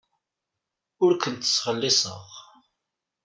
[1.03, 2.27] Ur ken-ttxelliṣeɣ.